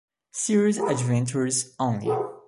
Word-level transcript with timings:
Serious 0.31 0.79
adventurers 0.79 1.75
only. 1.79 2.09